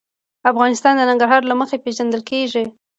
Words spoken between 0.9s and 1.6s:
د ننګرهار له